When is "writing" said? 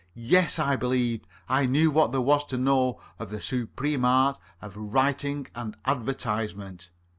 4.75-5.45